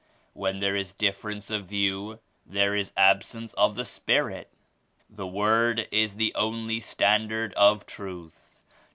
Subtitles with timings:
[0.33, 4.51] When there is difference of view there is absence of the Spirit.
[5.07, 8.65] The Word is the only Standard of Truth.